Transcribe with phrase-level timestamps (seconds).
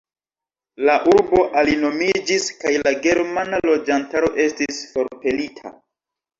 [0.87, 5.79] La urbo alinomiĝis kaj la germana loĝantaro estis forpelita.